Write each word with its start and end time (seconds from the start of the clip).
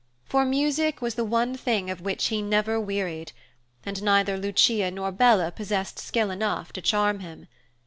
For 0.25 0.45
music 0.45 0.99
was 0.99 1.13
the 1.13 1.23
one 1.23 1.53
thing 1.55 1.91
of 1.91 2.01
which 2.01 2.29
he 2.29 2.41
never 2.41 2.79
wearied, 2.79 3.33
and 3.85 4.01
neither 4.01 4.35
Lucia 4.35 4.89
nor 4.89 5.11
Bella 5.11 5.51
possessed 5.51 5.99
skill 5.99 6.31
enough 6.31 6.73
to 6.73 6.81
charm 6.81 7.19
him. 7.19 7.45